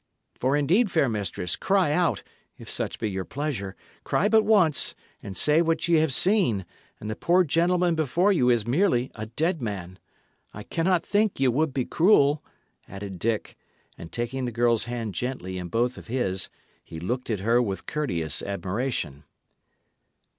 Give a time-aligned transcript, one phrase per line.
[0.33, 2.23] For, indeed, fair mistress, cry out
[2.57, 6.65] if such be your pleasure cry but once, and say what ye have seen,
[6.99, 9.99] and the poor gentleman before you is merely a dead man.
[10.55, 12.43] I cannot think ye would be cruel,"
[12.87, 13.55] added Dick;
[13.95, 16.49] and taking the girl's hand gently in both of his,
[16.83, 19.23] he looked at her with courteous admiration.